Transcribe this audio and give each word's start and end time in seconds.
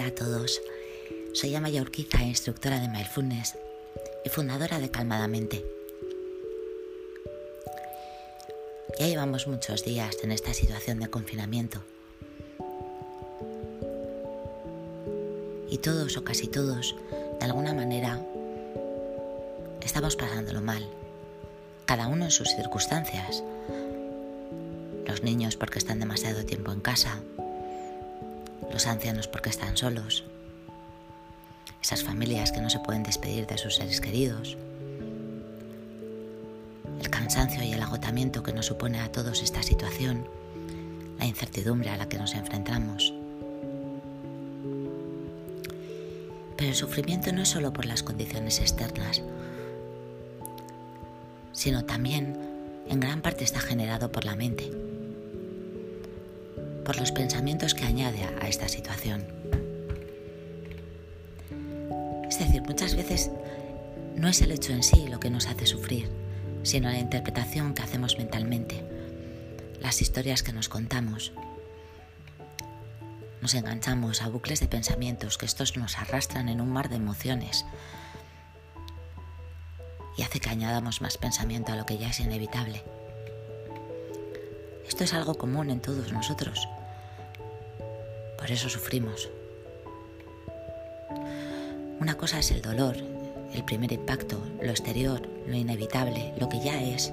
Hola 0.00 0.08
a 0.08 0.14
todos, 0.14 0.62
soy 1.34 1.54
Amaya 1.54 1.82
Urquiza, 1.82 2.22
instructora 2.22 2.80
de 2.80 2.88
Mindfulness 2.88 3.58
y 4.24 4.30
fundadora 4.30 4.78
de 4.78 4.90
Calmadamente. 4.90 5.62
Ya 8.98 9.08
llevamos 9.08 9.46
muchos 9.46 9.84
días 9.84 10.16
en 10.22 10.32
esta 10.32 10.54
situación 10.54 11.00
de 11.00 11.10
confinamiento. 11.10 11.82
Y 15.68 15.76
todos 15.76 16.16
o 16.16 16.24
casi 16.24 16.46
todos, 16.46 16.96
de 17.38 17.44
alguna 17.44 17.74
manera, 17.74 18.26
estamos 19.82 20.16
pasándolo 20.16 20.62
mal, 20.62 20.88
cada 21.84 22.08
uno 22.08 22.24
en 22.24 22.30
sus 22.30 22.48
circunstancias. 22.48 23.44
Los 25.06 25.22
niños 25.22 25.56
porque 25.56 25.78
están 25.78 26.00
demasiado 26.00 26.46
tiempo 26.46 26.72
en 26.72 26.80
casa, 26.80 27.20
los 28.70 28.86
ancianos 28.86 29.28
porque 29.28 29.50
están 29.50 29.76
solos, 29.76 30.24
esas 31.82 32.04
familias 32.04 32.52
que 32.52 32.60
no 32.60 32.70
se 32.70 32.78
pueden 32.78 33.02
despedir 33.02 33.46
de 33.46 33.58
sus 33.58 33.76
seres 33.76 34.00
queridos, 34.00 34.56
el 37.00 37.10
cansancio 37.10 37.62
y 37.62 37.72
el 37.72 37.82
agotamiento 37.82 38.42
que 38.42 38.52
nos 38.52 38.66
supone 38.66 39.00
a 39.00 39.10
todos 39.10 39.42
esta 39.42 39.62
situación, 39.62 40.26
la 41.18 41.26
incertidumbre 41.26 41.90
a 41.90 41.96
la 41.96 42.08
que 42.08 42.18
nos 42.18 42.34
enfrentamos. 42.34 43.14
Pero 46.56 46.70
el 46.70 46.76
sufrimiento 46.76 47.32
no 47.32 47.42
es 47.42 47.48
solo 47.48 47.72
por 47.72 47.86
las 47.86 48.02
condiciones 48.02 48.60
externas, 48.60 49.22
sino 51.52 51.84
también 51.84 52.38
en 52.88 53.00
gran 53.00 53.22
parte 53.22 53.44
está 53.44 53.60
generado 53.60 54.12
por 54.12 54.24
la 54.24 54.36
mente 54.36 54.89
por 56.90 56.98
los 56.98 57.12
pensamientos 57.12 57.72
que 57.72 57.84
añade 57.84 58.24
a 58.42 58.48
esta 58.48 58.66
situación. 58.66 59.24
Es 62.28 62.36
decir, 62.36 62.62
muchas 62.62 62.96
veces 62.96 63.30
no 64.16 64.26
es 64.26 64.42
el 64.42 64.50
hecho 64.50 64.72
en 64.72 64.82
sí 64.82 65.06
lo 65.06 65.20
que 65.20 65.30
nos 65.30 65.46
hace 65.46 65.66
sufrir, 65.66 66.10
sino 66.64 66.90
la 66.90 66.98
interpretación 66.98 67.74
que 67.74 67.82
hacemos 67.82 68.18
mentalmente, 68.18 68.84
las 69.78 70.02
historias 70.02 70.42
que 70.42 70.52
nos 70.52 70.68
contamos. 70.68 71.32
Nos 73.40 73.54
enganchamos 73.54 74.20
a 74.20 74.28
bucles 74.28 74.58
de 74.58 74.66
pensamientos 74.66 75.38
que 75.38 75.46
estos 75.46 75.76
nos 75.76 75.96
arrastran 75.96 76.48
en 76.48 76.60
un 76.60 76.72
mar 76.72 76.88
de 76.88 76.96
emociones 76.96 77.66
y 80.18 80.22
hace 80.22 80.40
que 80.40 80.50
añadamos 80.50 81.02
más 81.02 81.18
pensamiento 81.18 81.70
a 81.70 81.76
lo 81.76 81.86
que 81.86 81.98
ya 81.98 82.10
es 82.10 82.18
inevitable. 82.18 82.82
Esto 84.88 85.04
es 85.04 85.14
algo 85.14 85.36
común 85.36 85.70
en 85.70 85.78
todos 85.78 86.12
nosotros. 86.12 86.68
Por 88.40 88.50
eso 88.50 88.68
sufrimos. 88.70 89.28
Una 92.00 92.16
cosa 92.16 92.38
es 92.38 92.50
el 92.50 92.62
dolor, 92.62 92.96
el 93.52 93.64
primer 93.64 93.92
impacto, 93.92 94.42
lo 94.62 94.70
exterior, 94.70 95.20
lo 95.46 95.54
inevitable, 95.54 96.32
lo 96.38 96.48
que 96.48 96.60
ya 96.60 96.82
es. 96.82 97.12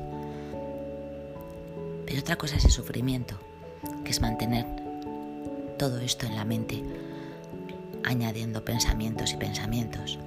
Pero 2.05 2.19
otra 2.21 2.37
cosa 2.37 2.55
es 2.55 2.63
el 2.63 2.71
sufrimiento, 2.71 3.37
que 4.05 4.11
es 4.11 4.21
mantener 4.21 4.65
todo 5.77 5.99
esto 5.99 6.25
en 6.25 6.35
la 6.37 6.45
mente, 6.45 6.81
añadiendo 8.05 8.63
pensamientos 8.63 9.33
y 9.33 9.37
pensamientos. 9.37 10.17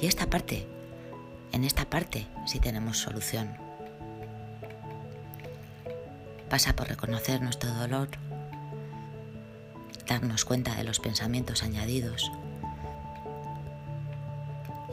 Y 0.00 0.06
esta 0.06 0.28
parte, 0.28 0.66
en 1.52 1.62
esta 1.62 1.84
parte 1.84 2.26
sí 2.46 2.58
tenemos 2.58 2.98
solución. 2.98 3.56
Pasa 6.50 6.74
por 6.74 6.88
reconocer 6.88 7.40
nuestro 7.40 7.72
dolor, 7.74 8.08
darnos 10.06 10.44
cuenta 10.44 10.74
de 10.74 10.84
los 10.84 11.00
pensamientos 11.00 11.62
añadidos. 11.62 12.30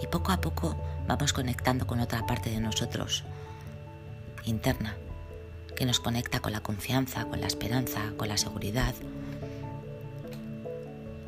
Y 0.01 0.07
poco 0.07 0.31
a 0.31 0.41
poco 0.41 0.75
vamos 1.07 1.33
conectando 1.33 1.85
con 1.85 1.99
otra 1.99 2.25
parte 2.25 2.49
de 2.49 2.59
nosotros, 2.59 3.23
interna, 4.45 4.95
que 5.75 5.85
nos 5.85 5.99
conecta 5.99 6.39
con 6.39 6.53
la 6.53 6.61
confianza, 6.61 7.25
con 7.25 7.41
la 7.41 7.47
esperanza, 7.47 8.13
con 8.17 8.27
la 8.27 8.37
seguridad. 8.37 8.95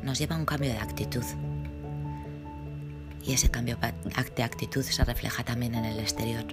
Nos 0.02 0.18
lleva 0.18 0.36
a 0.36 0.38
un 0.38 0.46
cambio 0.46 0.70
de 0.70 0.78
actitud. 0.78 1.24
Y 3.22 3.32
ese 3.32 3.50
cambio 3.50 3.78
de 4.36 4.42
actitud 4.42 4.82
se 4.82 5.04
refleja 5.04 5.44
también 5.44 5.74
en 5.74 5.86
el 5.86 5.98
exterior, 5.98 6.44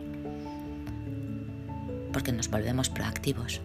porque 2.13 2.31
nos 2.31 2.49
volvemos 2.49 2.89
proactivos 2.89 3.61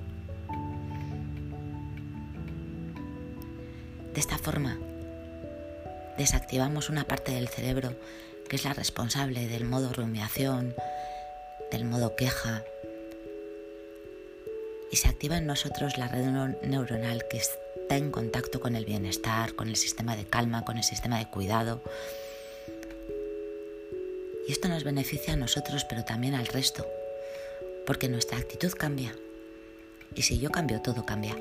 De 4.17 4.21
esta 4.21 4.39
forma, 4.39 4.79
desactivamos 6.17 6.89
una 6.89 7.05
parte 7.05 7.33
del 7.33 7.49
cerebro 7.49 7.93
que 8.49 8.57
es 8.57 8.65
la 8.65 8.73
responsable 8.73 9.47
del 9.47 9.67
modo 9.67 9.93
rumiación, 9.93 10.75
del 11.71 11.85
modo 11.85 12.17
queja, 12.17 12.65
y 14.91 14.97
se 14.97 15.09
activa 15.09 15.37
en 15.37 15.47
nosotros 15.47 15.99
la 15.99 16.09
red 16.09 16.25
neuronal 16.63 17.27
que 17.29 17.37
está 17.37 17.99
en 17.99 18.11
contacto 18.11 18.59
con 18.59 18.75
el 18.75 18.87
bienestar, 18.87 19.55
con 19.55 19.69
el 19.69 19.77
sistema 19.77 20.17
de 20.17 20.25
calma, 20.25 20.65
con 20.65 20.79
el 20.79 20.85
sistema 20.85 21.19
de 21.19 21.29
cuidado. 21.29 21.83
Y 24.49 24.53
esto 24.53 24.69
nos 24.69 24.83
beneficia 24.83 25.35
a 25.35 25.37
nosotros, 25.37 25.85
pero 25.85 26.07
también 26.07 26.35
al 26.35 26.47
resto, 26.47 26.87
porque 27.85 28.09
nuestra 28.09 28.39
actitud 28.39 28.73
cambia. 28.73 29.15
Y 30.15 30.23
si 30.23 30.39
yo 30.39 30.51
cambio, 30.51 30.81
todo 30.81 31.05
cambia. 31.05 31.37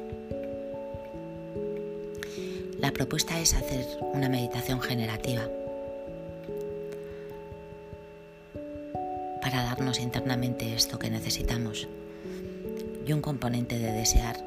Propuesta 2.96 3.38
es 3.42 3.54
hacer 3.54 3.86
una 4.14 4.30
meditación 4.30 4.80
generativa. 4.80 5.42
Para 9.42 9.64
darnos 9.64 10.00
internamente 10.00 10.74
esto 10.74 10.98
que 10.98 11.10
necesitamos. 11.10 11.90
Y 13.06 13.12
un 13.12 13.20
componente 13.20 13.80
de 13.80 13.92
desear 13.92 14.38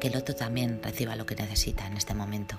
que 0.00 0.08
el 0.08 0.16
otro 0.16 0.34
también 0.34 0.80
reciba 0.82 1.14
lo 1.14 1.26
que 1.26 1.36
necesita 1.36 1.86
en 1.86 1.96
este 1.96 2.12
momento. 2.12 2.56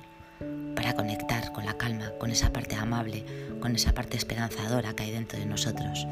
Para 0.77 0.95
conectar 0.95 1.51
con 1.51 1.65
la 1.65 1.77
calma, 1.77 2.13
con 2.17 2.31
esa 2.31 2.53
parte 2.53 2.75
amable, 2.75 3.25
con 3.59 3.75
esa 3.75 3.91
parte 3.93 4.15
esperanzadora 4.15 4.95
que 4.95 5.03
hay 5.03 5.11
dentro 5.11 5.37
de 5.37 5.45
nosotros. 5.45 6.07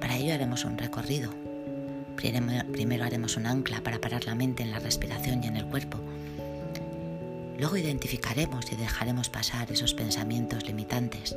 Para 0.00 0.16
ello 0.16 0.34
haremos 0.34 0.64
un 0.64 0.76
recorrido 0.76 1.49
Primero 2.20 3.04
haremos 3.04 3.36
un 3.38 3.46
ancla 3.46 3.82
para 3.82 3.98
parar 3.98 4.26
la 4.26 4.34
mente 4.34 4.62
en 4.62 4.70
la 4.70 4.78
respiración 4.78 5.42
y 5.42 5.46
en 5.46 5.56
el 5.56 5.64
cuerpo. 5.64 5.98
Luego 7.58 7.76
identificaremos 7.76 8.70
y 8.72 8.76
dejaremos 8.76 9.30
pasar 9.30 9.72
esos 9.72 9.94
pensamientos 9.94 10.66
limitantes. 10.66 11.36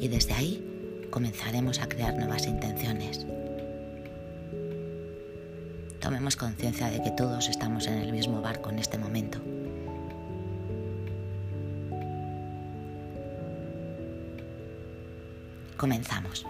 Y 0.00 0.08
desde 0.08 0.34
ahí 0.34 1.08
comenzaremos 1.10 1.80
a 1.80 1.88
crear 1.88 2.14
nuevas 2.14 2.46
intenciones. 2.46 3.26
Tomemos 6.00 6.36
conciencia 6.36 6.90
de 6.90 7.02
que 7.02 7.10
todos 7.10 7.48
estamos 7.48 7.86
en 7.86 7.94
el 7.94 8.12
mismo 8.12 8.42
barco 8.42 8.68
en 8.68 8.78
este 8.78 8.98
momento. 8.98 9.38
Comenzamos. 15.78 16.46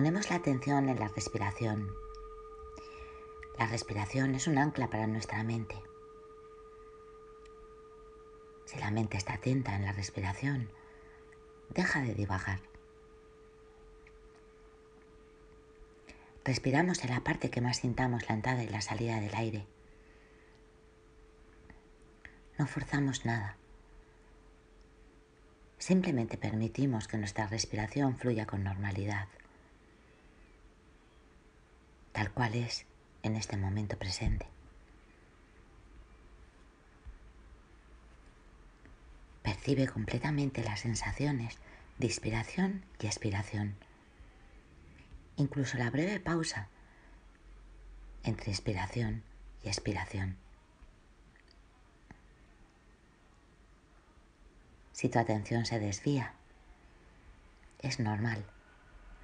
Ponemos 0.00 0.30
la 0.30 0.36
atención 0.36 0.88
en 0.88 0.98
la 0.98 1.08
respiración. 1.08 1.92
La 3.58 3.66
respiración 3.66 4.34
es 4.34 4.46
un 4.46 4.56
ancla 4.56 4.88
para 4.88 5.06
nuestra 5.06 5.44
mente. 5.44 5.74
Si 8.64 8.78
la 8.78 8.90
mente 8.90 9.18
está 9.18 9.34
atenta 9.34 9.76
en 9.76 9.84
la 9.84 9.92
respiración, 9.92 10.72
deja 11.68 12.00
de 12.00 12.14
divagar. 12.14 12.60
Respiramos 16.46 17.04
en 17.04 17.10
la 17.10 17.20
parte 17.20 17.50
que 17.50 17.60
más 17.60 17.76
sintamos 17.76 18.26
la 18.26 18.36
entrada 18.36 18.62
y 18.62 18.70
la 18.70 18.80
salida 18.80 19.20
del 19.20 19.34
aire. 19.34 19.66
No 22.58 22.66
forzamos 22.66 23.26
nada. 23.26 23.58
Simplemente 25.76 26.38
permitimos 26.38 27.06
que 27.06 27.18
nuestra 27.18 27.46
respiración 27.48 28.16
fluya 28.16 28.46
con 28.46 28.64
normalidad 28.64 29.28
tal 32.12 32.30
cual 32.32 32.54
es 32.54 32.86
en 33.22 33.36
este 33.36 33.56
momento 33.56 33.98
presente. 33.98 34.46
Percibe 39.42 39.88
completamente 39.88 40.62
las 40.62 40.80
sensaciones 40.80 41.58
de 41.98 42.06
inspiración 42.06 42.82
y 43.00 43.06
expiración. 43.06 43.76
Incluso 45.36 45.78
la 45.78 45.90
breve 45.90 46.20
pausa 46.20 46.68
entre 48.22 48.50
inspiración 48.50 49.22
y 49.62 49.68
expiración. 49.68 50.36
Si 54.92 55.08
tu 55.08 55.18
atención 55.18 55.64
se 55.64 55.78
desvía, 55.78 56.34
es 57.78 58.00
normal, 58.00 58.44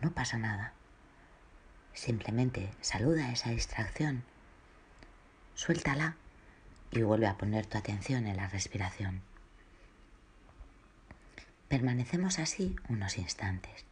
no 0.01 0.13
pasa 0.13 0.39
nada. 0.39 0.76
Simplemente 1.97 2.71
saluda 2.83 3.33
esa 3.33 3.51
distracción, 3.51 4.23
suéltala 5.55 6.15
y 6.93 7.01
vuelve 7.01 7.27
a 7.27 7.39
poner 7.39 7.65
tu 7.65 7.79
atención 7.79 8.27
en 8.27 8.37
la 8.37 8.49
respiración. 8.49 9.23
Permanecemos 11.69 12.39
así 12.39 12.77
unos 12.91 13.17
instantes. 13.17 13.87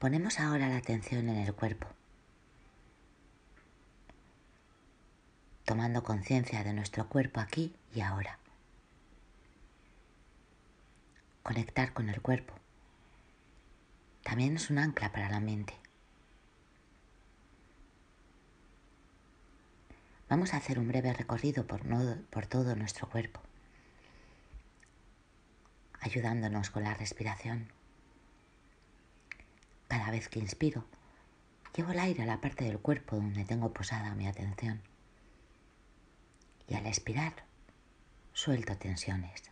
Ponemos 0.00 0.40
ahora 0.40 0.68
la 0.68 0.78
atención 0.78 1.28
en 1.28 1.36
el 1.36 1.54
cuerpo, 1.54 1.86
tomando 5.64 6.02
conciencia 6.02 6.64
de 6.64 6.72
nuestro 6.72 7.08
cuerpo 7.08 7.40
aquí 7.40 7.74
y 7.94 8.00
ahora. 8.00 8.38
Conectar 11.42 11.92
con 11.92 12.08
el 12.08 12.20
cuerpo 12.20 12.54
también 14.22 14.56
es 14.56 14.70
un 14.70 14.78
ancla 14.78 15.12
para 15.12 15.28
la 15.28 15.40
mente. 15.40 15.74
Vamos 20.28 20.54
a 20.54 20.56
hacer 20.56 20.78
un 20.78 20.88
breve 20.88 21.12
recorrido 21.12 21.66
por, 21.66 22.46
todo 22.46 22.74
nuestro 22.74 23.06
cuerpo, 23.08 23.40
ayudándonos 26.00 26.70
con 26.70 26.84
la 26.84 26.94
respiración. 26.94 27.68
Cada 29.88 30.10
vez 30.10 30.30
que 30.30 30.38
inspiro, 30.38 30.86
llevo 31.76 31.92
el 31.92 31.98
aire 31.98 32.22
a 32.22 32.26
la 32.26 32.40
parte 32.40 32.64
del 32.64 32.78
cuerpo 32.78 33.16
donde 33.16 33.44
tengo 33.44 33.74
posada 33.74 34.14
mi 34.14 34.26
atención. 34.26 34.80
Y 36.68 36.74
al 36.74 36.86
expirar, 36.86 37.34
suelto 38.32 38.76
tensiones. 38.76 39.42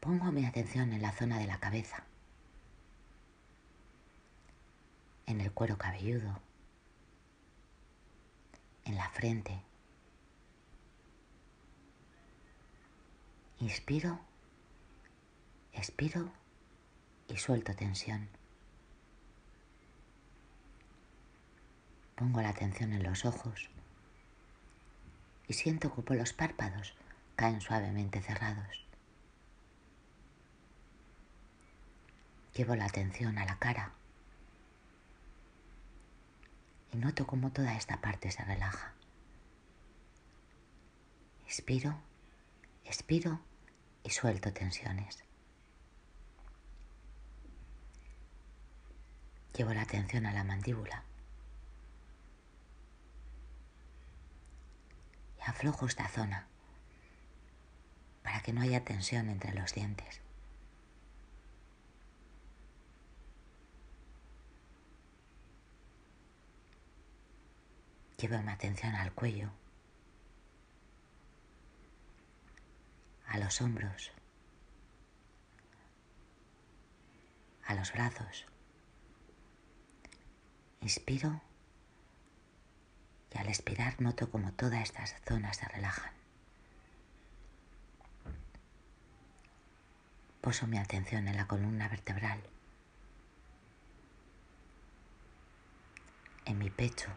Pongo 0.00 0.30
mi 0.32 0.44
atención 0.44 0.92
en 0.92 1.00
la 1.00 1.12
zona 1.12 1.38
de 1.38 1.46
la 1.46 1.58
cabeza, 1.58 2.04
en 5.26 5.40
el 5.40 5.50
cuero 5.52 5.78
cabelludo, 5.78 6.40
en 8.84 8.96
la 8.96 9.08
frente. 9.10 9.62
Inspiro 13.60 14.20
Expiro 15.76 16.30
y 17.28 17.36
suelto 17.36 17.74
tensión. 17.74 18.28
Pongo 22.16 22.40
la 22.40 22.50
atención 22.50 22.92
en 22.92 23.02
los 23.02 23.24
ojos 23.24 23.68
y 25.48 25.52
siento 25.52 25.90
como 25.90 26.14
los 26.14 26.32
párpados 26.32 26.94
caen 27.36 27.60
suavemente 27.60 28.20
cerrados. 28.22 28.84
Llevo 32.54 32.76
la 32.76 32.84
atención 32.84 33.36
a 33.38 33.44
la 33.44 33.58
cara 33.58 33.92
y 36.92 36.96
noto 36.96 37.26
cómo 37.26 37.50
toda 37.50 37.76
esta 37.76 38.00
parte 38.00 38.30
se 38.30 38.44
relaja. 38.44 38.92
Expiro, 41.46 42.00
expiro 42.84 43.40
y 44.04 44.10
suelto 44.10 44.52
tensiones. 44.52 45.24
Llevo 49.56 49.72
la 49.74 49.82
atención 49.82 50.26
a 50.26 50.32
la 50.32 50.44
mandíbula. 50.44 51.04
Y 55.33 55.33
aflojo 55.46 55.86
esta 55.86 56.08
zona 56.08 56.46
para 58.22 58.40
que 58.40 58.52
no 58.52 58.62
haya 58.62 58.84
tensión 58.84 59.28
entre 59.28 59.52
los 59.54 59.74
dientes. 59.74 60.20
Llevo 68.18 68.40
mi 68.42 68.50
atención 68.50 68.94
al 68.94 69.12
cuello, 69.12 69.50
a 73.26 73.38
los 73.38 73.60
hombros, 73.60 74.12
a 77.66 77.74
los 77.74 77.92
brazos. 77.92 78.46
Inspiro 80.80 81.42
y 83.34 83.38
al 83.38 83.48
expirar 83.48 84.00
noto 84.00 84.30
como 84.30 84.52
todas 84.52 84.82
estas 84.82 85.14
zonas 85.26 85.56
se 85.56 85.66
relajan. 85.68 86.12
Poso 90.40 90.66
mi 90.66 90.78
atención 90.78 91.26
en 91.26 91.36
la 91.36 91.46
columna 91.46 91.88
vertebral, 91.88 92.40
en 96.44 96.58
mi 96.58 96.70
pecho, 96.70 97.08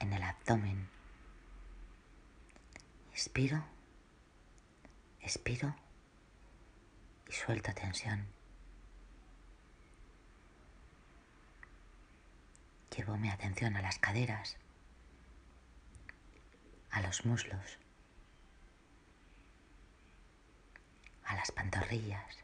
en 0.00 0.12
el 0.12 0.22
abdomen. 0.22 0.88
Inspiro, 3.12 3.64
expiro 5.20 5.74
y 7.28 7.32
suelto 7.32 7.72
tensión. 7.72 8.26
Llevo 12.96 13.16
mi 13.16 13.28
atención 13.28 13.76
a 13.76 13.82
las 13.82 13.98
caderas, 13.98 14.56
a 16.90 17.00
los 17.00 17.26
muslos, 17.26 17.78
a 21.24 21.34
las 21.34 21.50
pantorrillas, 21.50 22.38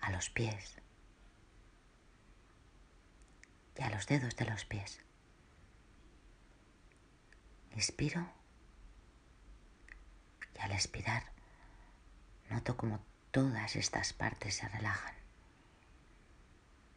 a 0.00 0.10
los 0.10 0.30
pies 0.30 0.74
y 3.78 3.82
a 3.82 3.90
los 3.90 4.06
dedos 4.08 4.34
de 4.34 4.44
los 4.46 4.64
pies. 4.64 5.00
Inspiro 7.76 8.26
y 10.56 10.58
al 10.58 10.72
expirar 10.72 11.30
noto 12.50 12.76
como 12.76 13.00
todas 13.30 13.76
estas 13.76 14.12
partes 14.12 14.56
se 14.56 14.68
relajan. 14.68 15.21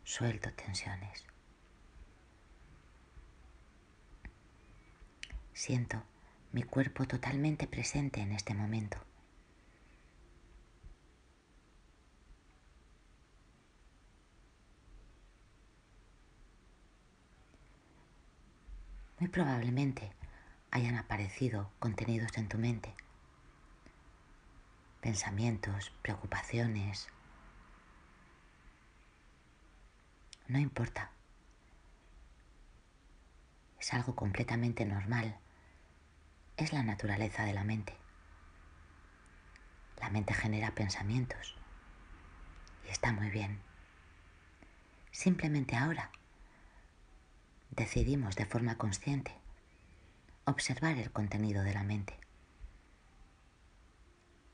Suelto 0.07 0.53
tensiones. 0.53 1.25
Siento 5.51 6.03
mi 6.51 6.61
cuerpo 6.61 7.07
totalmente 7.07 7.65
presente 7.65 8.21
en 8.21 8.31
este 8.31 8.53
momento. 8.53 8.99
Muy 19.19 19.29
probablemente 19.29 20.11
hayan 20.69 20.97
aparecido 20.97 21.71
contenidos 21.79 22.37
en 22.37 22.47
tu 22.47 22.59
mente, 22.59 22.93
pensamientos, 25.01 25.91
preocupaciones, 26.03 27.07
No 30.47 30.59
importa. 30.59 31.09
Es 33.79 33.93
algo 33.93 34.15
completamente 34.15 34.85
normal. 34.85 35.37
Es 36.57 36.71
la 36.71 36.83
naturaleza 36.83 37.43
de 37.43 37.53
la 37.53 37.63
mente. 37.63 37.93
La 39.99 40.09
mente 40.09 40.33
genera 40.33 40.75
pensamientos. 40.75 41.55
Y 42.85 42.89
está 42.89 43.11
muy 43.11 43.29
bien. 43.29 43.59
Simplemente 45.11 45.75
ahora 45.75 46.11
decidimos 47.71 48.35
de 48.35 48.45
forma 48.45 48.77
consciente 48.77 49.35
observar 50.45 50.97
el 50.97 51.11
contenido 51.11 51.63
de 51.63 51.73
la 51.73 51.83
mente. 51.83 52.17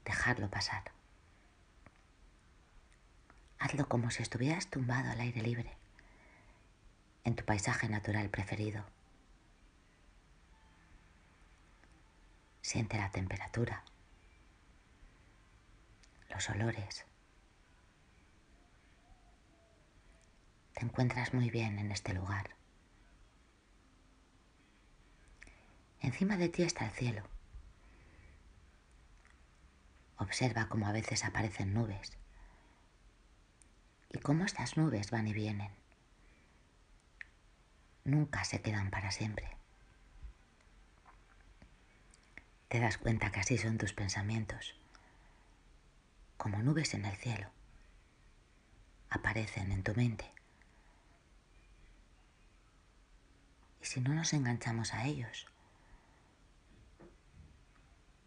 Dejarlo 0.05 0.49
pasar. 0.49 0.83
Hazlo 3.59 3.87
como 3.87 4.09
si 4.09 4.23
estuvieras 4.23 4.67
tumbado 4.67 5.11
al 5.11 5.19
aire 5.19 5.41
libre, 5.41 5.77
en 7.23 7.35
tu 7.35 7.45
paisaje 7.45 7.87
natural 7.89 8.29
preferido. 8.29 8.83
Siente 12.61 12.97
la 12.97 13.11
temperatura, 13.11 13.83
los 16.29 16.49
olores. 16.49 17.05
Te 20.73 20.85
encuentras 20.85 21.33
muy 21.33 21.49
bien 21.49 21.79
en 21.79 21.91
este 21.91 22.13
lugar. 22.13 22.55
Encima 25.99 26.37
de 26.37 26.49
ti 26.49 26.63
está 26.63 26.85
el 26.85 26.91
cielo. 26.91 27.23
Observa 30.17 30.67
cómo 30.69 30.87
a 30.87 30.91
veces 30.91 31.23
aparecen 31.25 31.73
nubes 31.73 32.17
y 34.09 34.19
cómo 34.19 34.45
estas 34.45 34.77
nubes 34.77 35.11
van 35.11 35.27
y 35.27 35.33
vienen. 35.33 35.80
Nunca 38.03 38.43
se 38.43 38.61
quedan 38.61 38.89
para 38.89 39.11
siempre. 39.11 39.57
Te 42.67 42.79
das 42.79 42.97
cuenta 42.97 43.31
que 43.31 43.41
así 43.41 43.57
son 43.57 43.77
tus 43.77 43.93
pensamientos, 43.93 44.75
como 46.37 46.63
nubes 46.63 46.93
en 46.93 47.05
el 47.05 47.15
cielo. 47.17 47.49
Aparecen 49.09 49.71
en 49.71 49.83
tu 49.83 49.93
mente. 49.93 50.31
Y 53.81 53.85
si 53.85 53.99
no 53.99 54.13
nos 54.13 54.31
enganchamos 54.33 54.93
a 54.93 55.05
ellos, 55.05 55.47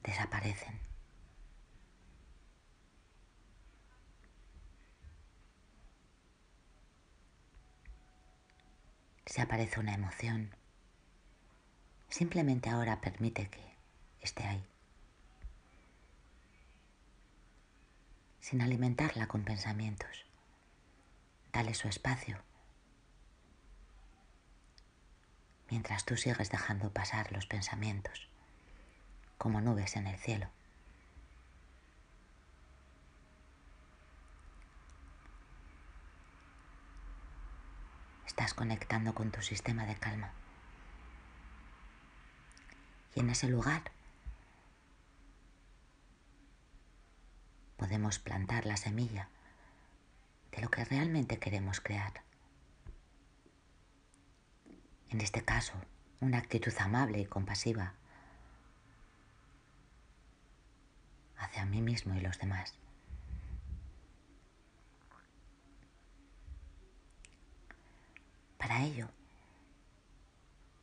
desaparecen. 0.02 0.93
Si 9.34 9.40
aparece 9.40 9.80
una 9.80 9.92
emoción, 9.92 10.54
simplemente 12.08 12.70
ahora 12.70 13.00
permite 13.00 13.50
que 13.50 13.76
esté 14.20 14.44
ahí, 14.44 14.64
sin 18.38 18.62
alimentarla 18.62 19.26
con 19.26 19.42
pensamientos. 19.42 20.24
Dale 21.52 21.74
su 21.74 21.88
espacio, 21.88 22.38
mientras 25.68 26.04
tú 26.04 26.16
sigues 26.16 26.50
dejando 26.50 26.92
pasar 26.92 27.32
los 27.32 27.46
pensamientos 27.46 28.28
como 29.36 29.60
nubes 29.60 29.96
en 29.96 30.06
el 30.06 30.16
cielo. 30.16 30.46
Estás 38.34 38.52
conectando 38.52 39.14
con 39.14 39.30
tu 39.30 39.42
sistema 39.42 39.86
de 39.86 39.94
calma. 39.94 40.32
Y 43.14 43.20
en 43.20 43.30
ese 43.30 43.46
lugar 43.46 43.92
podemos 47.76 48.18
plantar 48.18 48.66
la 48.66 48.76
semilla 48.76 49.28
de 50.50 50.62
lo 50.62 50.68
que 50.68 50.84
realmente 50.84 51.38
queremos 51.38 51.80
crear. 51.80 52.24
En 55.10 55.20
este 55.20 55.44
caso, 55.44 55.74
una 56.20 56.38
actitud 56.38 56.74
amable 56.80 57.20
y 57.20 57.26
compasiva 57.26 57.94
hacia 61.38 61.64
mí 61.66 61.80
mismo 61.80 62.16
y 62.16 62.20
los 62.20 62.40
demás. 62.40 62.74
Para 68.64 68.83
ello, 68.83 69.11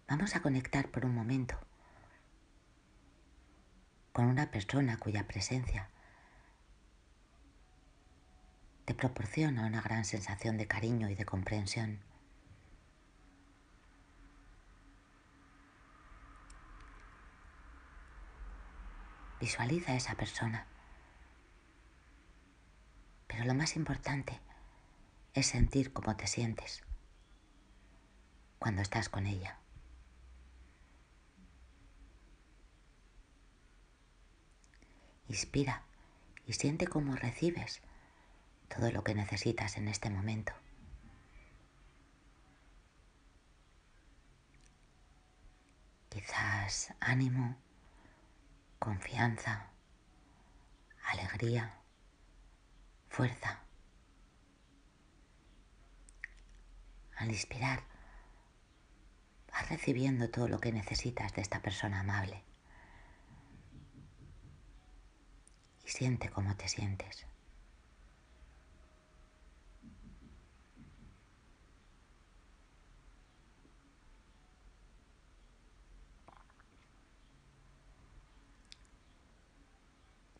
vamos 0.08 0.36
a 0.36 0.42
conectar 0.44 0.92
por 0.92 1.04
un 1.04 1.16
momento 1.16 1.58
con 4.14 4.26
una 4.26 4.52
persona 4.52 4.98
cuya 4.98 5.26
presencia 5.28 5.90
te 8.86 8.94
proporciona 8.94 9.66
una 9.66 9.82
gran 9.82 10.06
sensación 10.06 10.58
de 10.58 10.68
cariño 10.68 11.10
y 11.10 11.16
de 11.16 11.26
comprensión. 11.26 12.00
Visualiza 19.40 19.94
a 19.94 19.96
esa 19.96 20.14
persona. 20.14 20.68
Pero 23.26 23.46
lo 23.46 23.56
más 23.56 23.76
importante 23.76 24.40
es 25.34 25.48
sentir 25.48 25.92
cómo 25.92 26.16
te 26.16 26.28
sientes 26.28 26.84
cuando 28.62 28.84
estás 28.84 29.10
con 29.10 29.25
ella. 29.25 29.58
Inspira 35.27 35.84
y 36.46 36.53
siente 36.53 36.86
cómo 36.86 37.15
recibes 37.15 37.82
todo 38.70 38.91
lo 38.91 39.03
que 39.03 39.15
necesitas 39.15 39.77
en 39.77 39.88
este 39.88 40.12
momento. 40.12 40.53
Quizás 46.10 46.94
ánimo, 47.00 47.56
confianza, 48.77 49.72
alegría, 51.08 51.82
fuerza. 53.10 53.63
Al 57.15 57.32
inspirar, 57.32 57.90
vas 59.51 59.70
recibiendo 59.70 60.29
todo 60.29 60.48
lo 60.48 60.60
que 60.60 60.72
necesitas 60.72 61.34
de 61.34 61.41
esta 61.41 61.62
persona 61.62 62.00
amable. 62.01 62.43
Y 65.86 65.89
siente 65.89 66.29
cómo 66.29 66.55
te 66.55 66.67
sientes. 66.67 67.25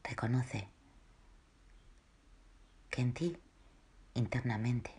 Reconoce 0.04 0.68
que 2.90 3.02
en 3.02 3.14
ti 3.14 3.38
internamente 4.14 4.92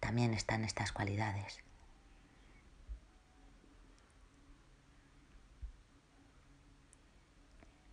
también 0.00 0.32
están 0.32 0.64
estas 0.64 0.92
cualidades. 0.92 1.65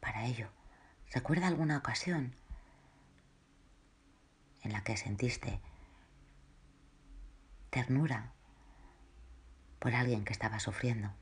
Para 0.04 0.26
ello, 0.26 0.50
recuerda 1.14 1.48
alguna 1.48 1.78
ocasión 1.78 2.36
en 4.62 4.74
la 4.74 4.84
que 4.84 4.98
sentiste 4.98 5.62
ternura 7.70 8.34
por 9.80 9.96
alguien 9.96 10.26
que 10.26 10.34
estaba 10.34 10.60
sufriendo 10.60 11.14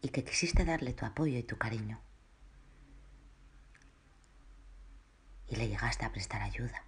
y 0.00 0.08
que 0.08 0.24
quisiste 0.24 0.64
darle 0.64 0.94
tu 0.94 1.04
apoyo 1.04 1.36
y 1.36 1.42
tu 1.42 1.58
cariño 1.58 2.00
y 5.46 5.56
le 5.56 5.68
llegaste 5.68 6.06
a 6.06 6.12
prestar 6.12 6.40
ayuda. 6.40 6.82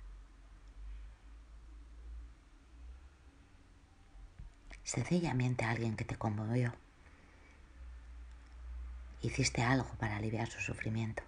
Sencillamente 4.85 5.67
a 5.67 5.71
alguien 5.71 5.97
que 5.97 6.07
te 6.07 6.17
conmovió 6.17 6.73
hiciste 9.27 9.63
algo 9.63 9.91
para 9.99 10.17
aliviar 10.17 10.49
su 10.49 10.61
sufrimiento. 10.61 11.23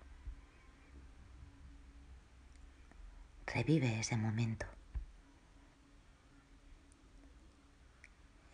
Revive 3.46 3.98
ese 3.98 4.16
momento, 4.16 4.66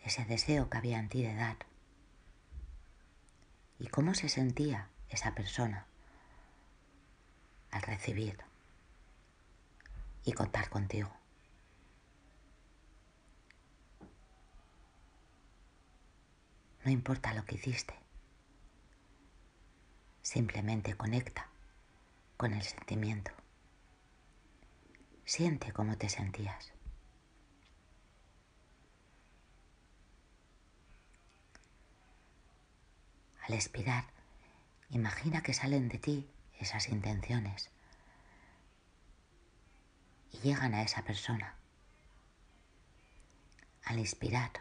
ese 0.03 0.25
deseo 0.25 0.69
que 0.69 0.77
había 0.77 0.99
en 0.99 1.09
ti 1.09 1.21
de 1.21 1.35
dar 1.35 1.57
y 3.77 3.87
cómo 3.87 4.13
se 4.13 4.29
sentía 4.29 4.89
esa 5.09 5.35
persona 5.35 5.85
al 7.71 7.81
recibir 7.81 8.37
y 10.23 10.31
contar 10.31 10.69
contigo. 10.69 11.11
No 16.85 16.91
importa 16.91 17.33
lo 17.33 17.43
que 17.45 17.55
hiciste, 17.55 18.04
Simplemente 20.25 20.97
conecta 20.97 21.47
con 22.35 22.53
el 22.53 22.63
sentimiento. 22.63 23.29
Siente 25.23 25.71
cómo 25.71 25.99
te 25.99 26.09
sentías. 26.09 26.71
Al 33.43 33.53
expirar, 33.53 34.05
imagina 34.89 35.43
que 35.43 35.53
salen 35.53 35.89
de 35.89 35.99
ti 35.99 36.27
esas 36.59 36.89
intenciones 36.89 37.69
y 40.31 40.39
llegan 40.39 40.73
a 40.73 40.81
esa 40.81 41.03
persona. 41.03 41.55
Al 43.83 43.99
inspirar, 43.99 44.51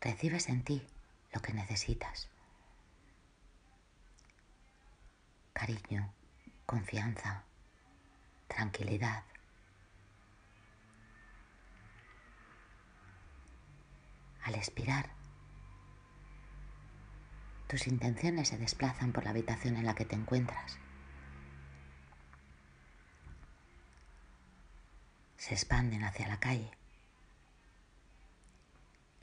recibes 0.00 0.48
en 0.48 0.64
ti 0.64 0.84
lo 1.32 1.40
que 1.40 1.52
necesitas. 1.52 2.33
Cariño, 5.64 6.12
confianza, 6.66 7.42
tranquilidad. 8.48 9.24
Al 14.42 14.56
expirar, 14.56 15.08
tus 17.66 17.86
intenciones 17.86 18.48
se 18.48 18.58
desplazan 18.58 19.14
por 19.14 19.24
la 19.24 19.30
habitación 19.30 19.78
en 19.78 19.86
la 19.86 19.94
que 19.94 20.04
te 20.04 20.16
encuentras. 20.16 20.76
Se 25.38 25.54
expanden 25.54 26.04
hacia 26.04 26.28
la 26.28 26.40
calle 26.40 26.72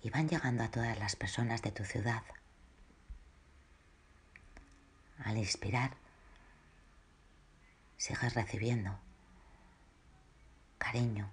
y 0.01 0.09
van 0.09 0.27
llegando 0.27 0.63
a 0.63 0.71
todas 0.71 0.97
las 0.97 1.15
personas 1.15 1.61
de 1.61 1.71
tu 1.71 1.85
ciudad. 1.85 2.23
Al 5.23 5.37
inspirar, 5.37 6.00
sigues 8.01 8.33
recibiendo 8.33 8.97
cariño, 10.79 11.31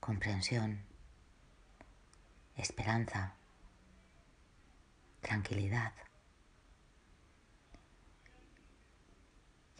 comprensión, 0.00 0.84
esperanza, 2.58 3.32
tranquilidad. 5.22 5.94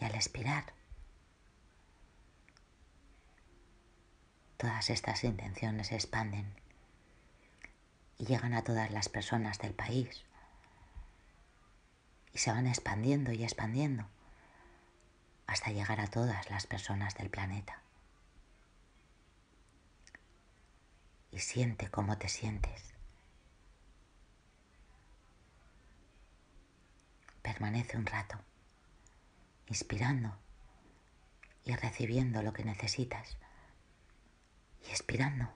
Y 0.01 0.05
al 0.07 0.15
expirar, 0.15 0.73
todas 4.57 4.89
estas 4.89 5.25
intenciones 5.25 5.89
se 5.89 5.97
expanden 5.97 6.55
y 8.17 8.25
llegan 8.25 8.55
a 8.55 8.65
todas 8.65 8.91
las 8.91 9.11
personas 9.11 9.59
del 9.59 9.75
país 9.75 10.25
y 12.33 12.39
se 12.39 12.51
van 12.51 12.67
expandiendo 12.67 13.31
y 13.33 13.43
expandiendo 13.43 14.09
hasta 15.53 15.71
llegar 15.71 16.01
a 16.01 16.07
todas 16.07 16.49
las 16.51 16.67
personas 16.67 17.15
del 17.15 17.29
planeta. 17.29 17.83
Y 21.31 21.41
siente 21.41 21.91
cómo 21.91 22.17
te 22.17 22.29
sientes. 22.29 22.95
Permanece 27.43 27.99
un 27.99 28.07
rato, 28.07 28.39
inspirando 29.67 30.37
y 31.65 31.75
recibiendo 31.75 32.43
lo 32.43 32.53
que 32.53 32.65
necesitas 32.65 33.37
y 34.87 34.91
expirando 34.91 35.53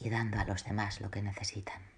y 0.00 0.10
dando 0.10 0.38
a 0.40 0.44
los 0.44 0.64
demás 0.64 1.00
lo 1.00 1.10
que 1.10 1.22
necesitan. 1.22 1.97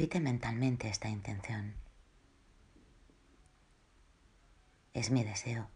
Repite 0.00 0.18
mentalmente 0.18 0.88
esta 0.88 1.10
intención. 1.10 1.74
Es 4.94 5.10
mi 5.10 5.24
deseo 5.24 5.68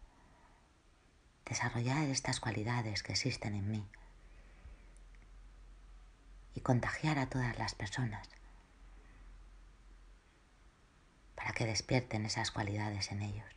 desarrollar 1.45 2.09
estas 2.09 2.41
cualidades 2.41 3.03
que 3.03 3.13
existen 3.13 3.55
en 3.55 3.71
mí 3.71 3.87
y 6.55 6.63
contagiar 6.63 7.19
a 7.19 7.29
todas 7.29 7.59
las 7.59 7.75
personas 7.75 8.31
para 11.35 11.53
que 11.53 11.67
despierten 11.67 12.25
esas 12.25 12.51
cualidades 12.51 13.13
en 13.13 13.21
ellos. 13.21 13.51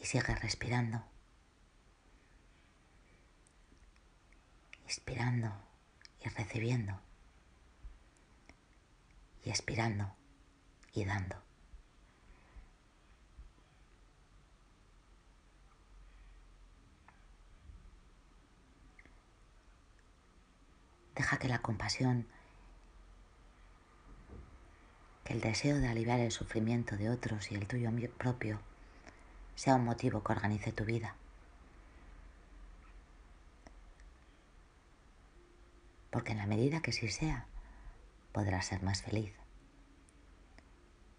Y 0.00 0.06
sigue 0.06 0.34
respirando. 0.34 1.04
Inspirando 4.88 5.52
y 6.24 6.28
recibiendo, 6.30 6.98
y 9.44 9.50
expirando 9.50 10.10
y 10.94 11.04
dando. 11.04 11.36
Deja 21.14 21.38
que 21.38 21.48
la 21.48 21.58
compasión, 21.58 22.26
que 25.24 25.34
el 25.34 25.42
deseo 25.42 25.76
de 25.80 25.88
aliviar 25.88 26.20
el 26.20 26.32
sufrimiento 26.32 26.96
de 26.96 27.10
otros 27.10 27.52
y 27.52 27.56
el 27.56 27.66
tuyo 27.66 27.90
propio 28.16 28.58
sea 29.54 29.74
un 29.74 29.84
motivo 29.84 30.24
que 30.24 30.32
organice 30.32 30.72
tu 30.72 30.86
vida. 30.86 31.14
Porque 36.18 36.32
en 36.32 36.38
la 36.38 36.46
medida 36.46 36.80
que 36.80 36.90
sí 36.90 37.08
sea, 37.10 37.46
podrás 38.32 38.66
ser 38.66 38.82
más 38.82 39.02
feliz 39.02 39.32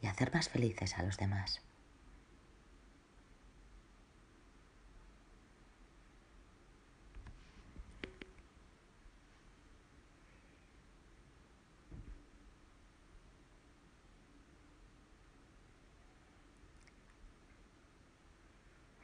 y 0.01 0.07
hacer 0.07 0.33
más 0.33 0.49
felices 0.49 0.97
a 0.97 1.03
los 1.03 1.15
demás. 1.15 1.61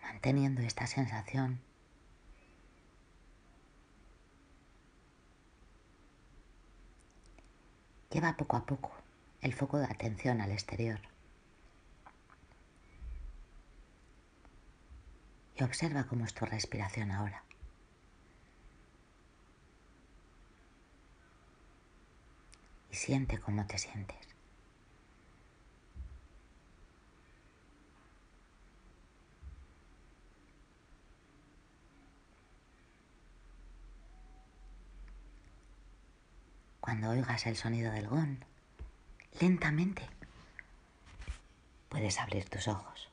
Manteniendo 0.02 0.62
esta 0.62 0.88
sensación 0.88 1.62
Lleva 8.16 8.38
poco 8.38 8.56
a 8.56 8.66
poco 8.66 8.94
el 9.42 9.54
foco 9.54 9.78
de 9.78 9.84
atención 9.84 10.40
al 10.40 10.54
exterior. 10.54 11.02
Y 15.58 15.64
observa 15.66 16.06
cómo 16.06 16.24
es 16.24 16.34
tu 16.34 16.46
respiración 16.46 17.12
ahora. 17.12 17.44
Y 22.90 22.96
siente 22.96 23.38
cómo 23.38 23.68
te 23.68 23.78
sientes. 23.78 24.35
Cuando 36.86 37.10
oigas 37.10 37.48
el 37.48 37.56
sonido 37.56 37.92
del 37.92 38.08
gong, 38.08 38.38
lentamente 39.42 40.08
puedes 41.90 42.20
abrir 42.20 42.48
tus 42.48 42.68
ojos. 42.68 43.10